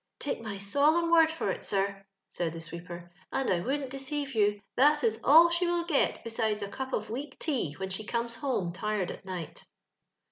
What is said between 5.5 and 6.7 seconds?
she will get besides a